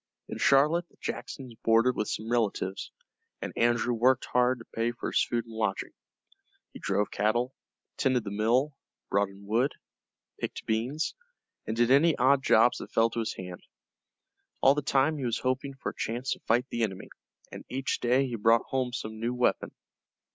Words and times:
In 0.29 0.39
Charlotte 0.39 0.89
the 0.89 0.97
Jacksons 0.99 1.53
boarded 1.63 1.95
with 1.95 2.09
some 2.09 2.31
relatives, 2.31 2.91
and 3.39 3.53
Andrew 3.55 3.93
worked 3.93 4.25
hard 4.25 4.57
to 4.57 4.65
pay 4.65 4.91
for 4.91 5.11
his 5.11 5.23
food 5.23 5.45
and 5.45 5.53
lodging. 5.53 5.91
He 6.73 6.79
drove 6.79 7.11
cattle, 7.11 7.53
tended 7.97 8.23
the 8.23 8.31
mill, 8.31 8.75
brought 9.11 9.29
in 9.29 9.45
wood, 9.45 9.73
picked 10.39 10.65
beans, 10.65 11.13
and 11.67 11.77
did 11.77 11.91
any 11.91 12.17
odd 12.17 12.41
jobs 12.41 12.79
that 12.79 12.91
fell 12.91 13.11
to 13.11 13.19
his 13.19 13.35
hand. 13.35 13.61
All 14.59 14.73
the 14.73 14.81
time 14.81 15.19
he 15.19 15.25
was 15.25 15.37
hoping 15.37 15.75
for 15.75 15.91
a 15.91 15.95
chance 15.95 16.31
to 16.31 16.39
fight 16.47 16.65
the 16.71 16.81
enemy, 16.81 17.09
and 17.51 17.63
each 17.69 17.99
day 17.99 18.25
he 18.25 18.35
brought 18.35 18.65
home 18.69 18.93
some 18.93 19.19
new 19.19 19.35
weapon. 19.35 19.71